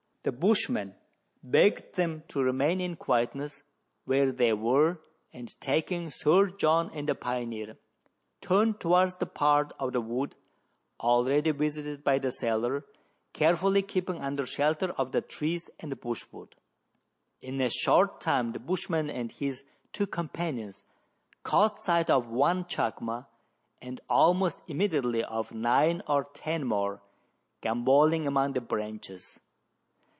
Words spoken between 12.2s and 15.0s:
sailor, carefully keeping under shelter